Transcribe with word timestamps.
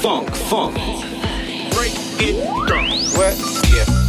funk, 0.00 0.34
funk. 0.34 0.74
Break 1.74 1.92
it 2.20 2.36
down. 2.68 2.98
What? 3.16 3.36
Yeah. 3.72 4.03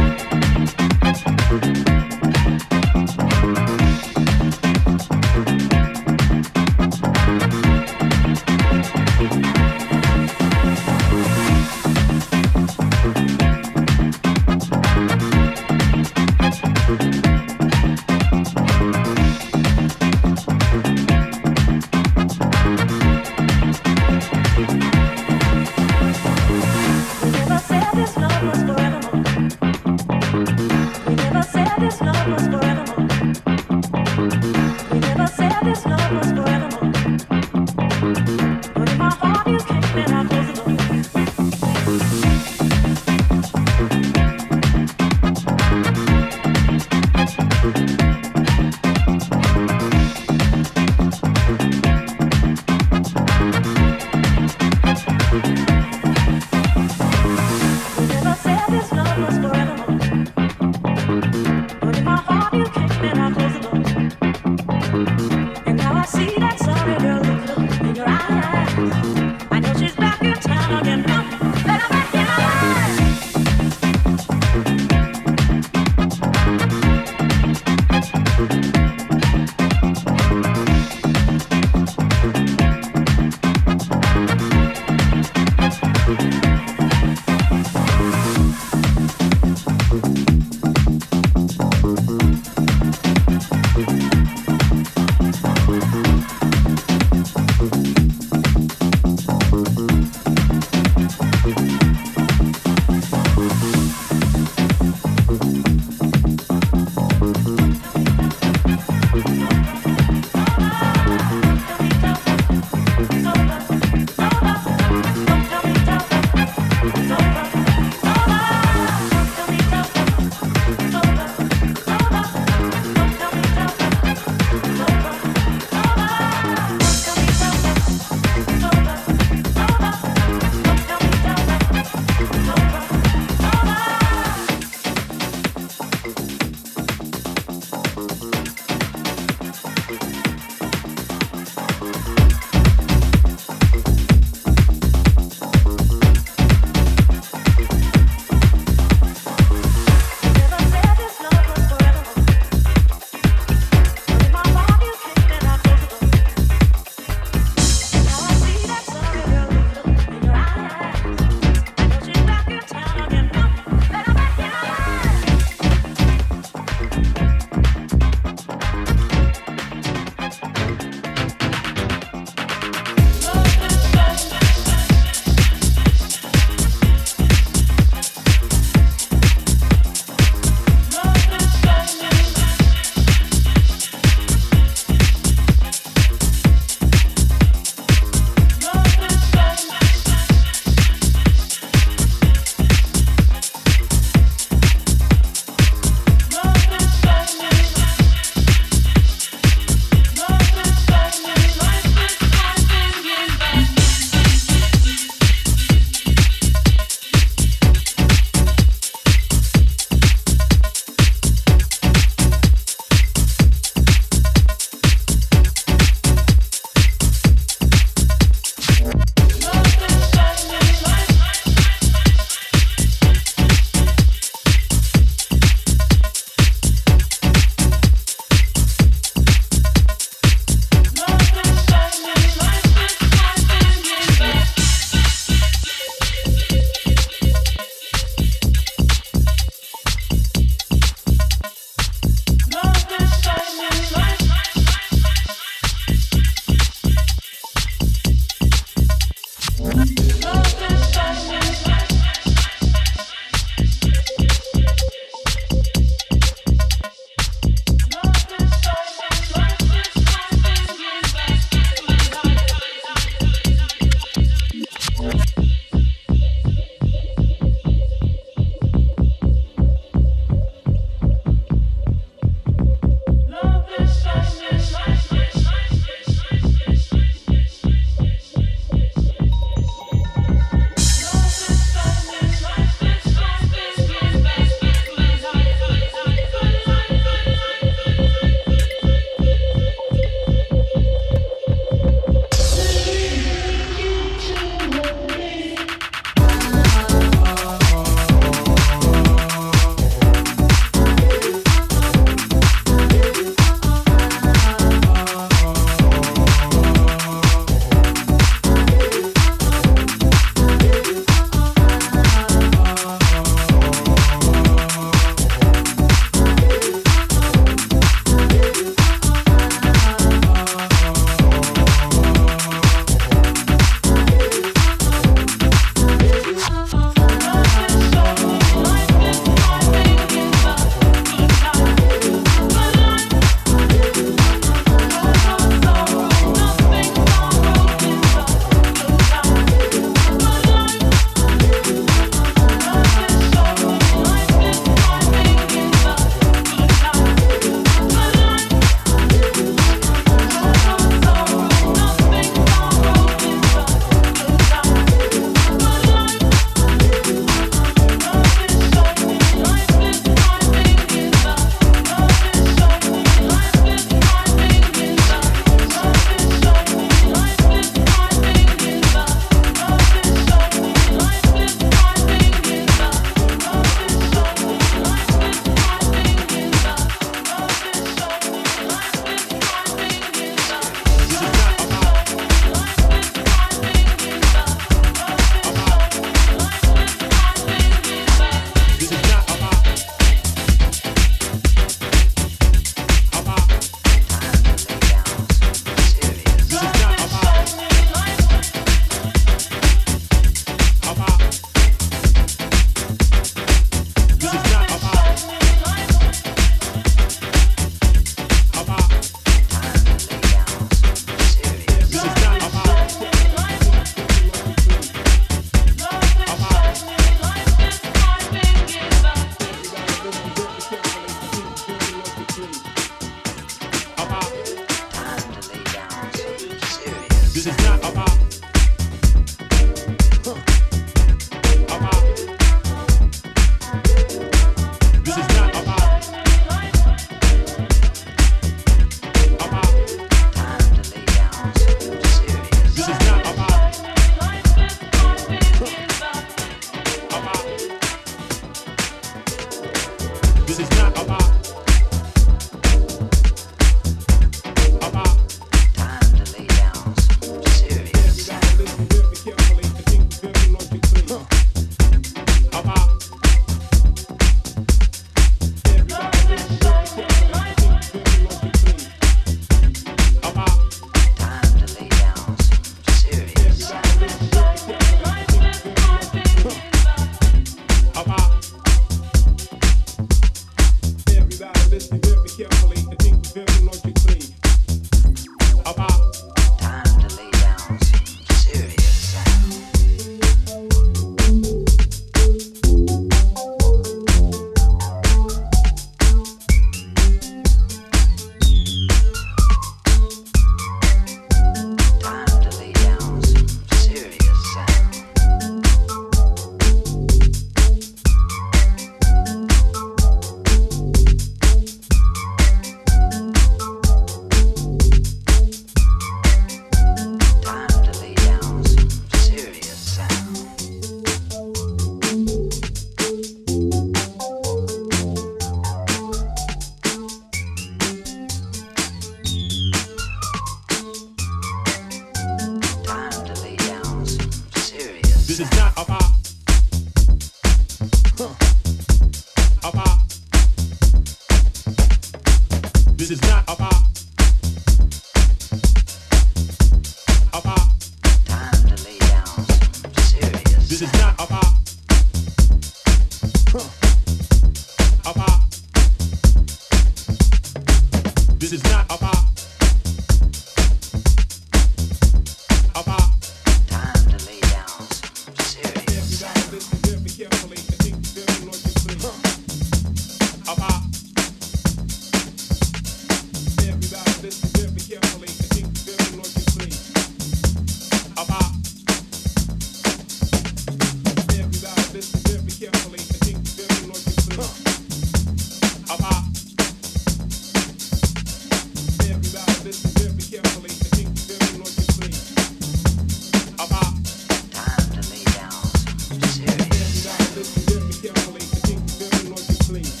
sleep. 599.71 600.00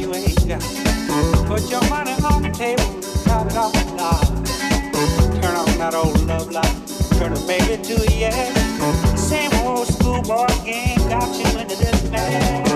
you 0.00 0.14
ain't 0.14 0.48
got. 0.48 0.62
Put 1.46 1.70
your 1.70 1.82
money 1.90 2.12
on 2.24 2.42
the 2.42 2.50
table, 2.50 2.84
count 3.24 3.52
it. 3.74 3.86
Turn 5.42 5.56
on 5.56 5.78
that 5.78 5.94
old 5.94 6.20
love 6.26 6.50
light, 6.50 6.74
turn 7.18 7.34
baby 7.46 7.82
to 7.82 7.94
a. 8.24 9.16
Same 9.16 9.52
old 9.66 9.86
schoolboy 9.86 10.46
game 10.64 10.98
got 11.08 11.28
you 11.36 11.58
into 11.60 11.76
this 11.76 12.10
mess. 12.10 12.69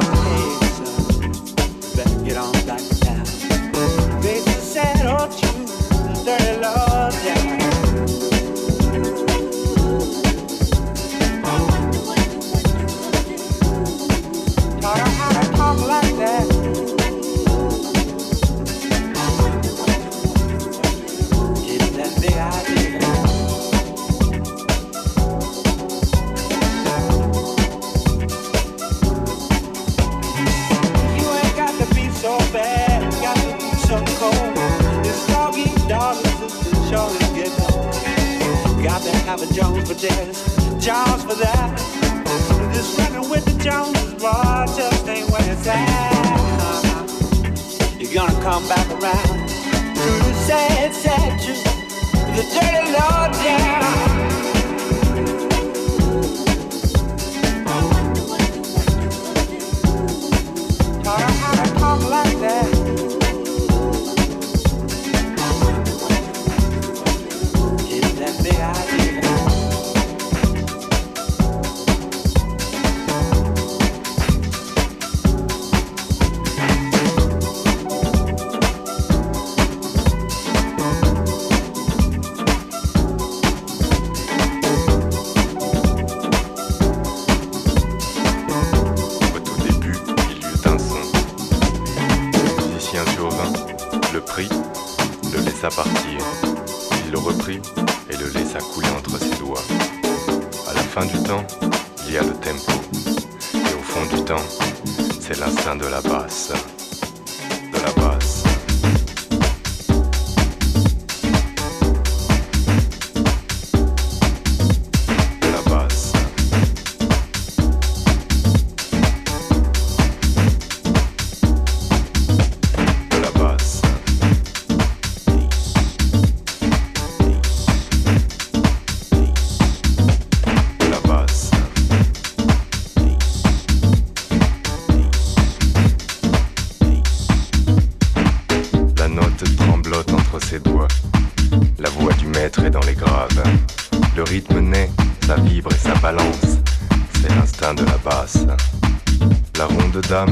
come 48.64 48.76
back 48.76 49.02
around. 49.02 49.48
Sad, 50.46 50.94
sad 50.94 51.40
truth, 51.40 51.64
the 52.36 52.42
dirty 52.52 52.92
law 52.92 53.28
down. 53.28 53.93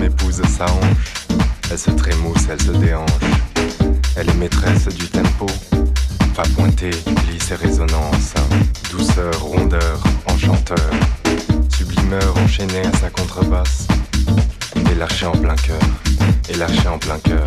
épouse 0.02 0.40
sa 0.46 0.64
hanche. 0.66 1.38
Elle 1.70 1.78
se 1.78 1.90
trémousse, 1.90 2.46
elle 2.48 2.60
se 2.62 2.70
déhanche. 2.70 3.10
Elle 4.16 4.28
est 4.28 4.34
maîtresse 4.34 4.86
du 4.88 5.08
tempo. 5.08 5.46
Pas 6.36 6.44
pointé, 6.54 6.90
glisse 7.26 7.50
et 7.50 7.56
résonance. 7.56 8.34
Douceur, 8.90 9.34
rondeur, 9.40 9.98
enchanteur. 10.26 10.90
Sublimeur 11.76 12.36
enchaîné 12.44 12.80
à 12.86 12.96
sa 12.98 13.10
contrebasse. 13.10 13.88
Élarché 14.90 15.26
en 15.26 15.32
plein 15.32 15.56
cœur, 15.56 15.80
élarché 16.48 16.86
en 16.86 16.98
plein 16.98 17.18
cœur. 17.18 17.41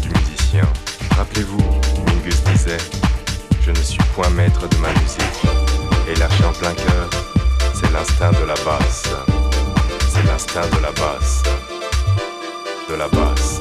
du 0.00 0.08
musicien. 0.10 0.64
Rappelez-vous, 1.16 1.58
Mingus 2.06 2.42
disait 2.44 2.78
Je 3.62 3.70
ne 3.70 3.76
suis 3.76 3.98
point 4.14 4.30
maître 4.30 4.68
de 4.68 4.76
ma 4.78 4.88
musique. 4.88 5.42
Et 6.08 6.14
lâché 6.18 6.44
en 6.44 6.52
plein 6.52 6.74
cœur, 6.74 7.10
c'est 7.74 7.90
l'instinct 7.92 8.32
de 8.32 8.46
la 8.46 8.54
basse. 8.64 9.04
C'est 10.08 10.24
l'instinct 10.24 10.66
de 10.76 10.82
la 10.82 10.92
basse. 10.92 11.42
De 12.88 12.94
la 12.94 13.08
basse. 13.08 13.58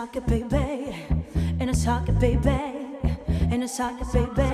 Socket, 0.00 0.26
baby. 0.26 0.96
In 1.60 1.68
a 1.68 1.74
socket, 1.74 2.18
baby. 2.18 2.58
In 3.52 3.62
a 3.62 3.68
socket, 3.68 4.10
baby. 4.10 4.49